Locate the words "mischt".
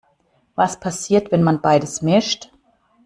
2.01-2.49